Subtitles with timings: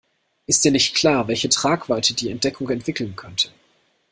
[0.47, 3.49] Ist dir nicht klar, welche Tragweite die Entdeckung entwickeln könnte?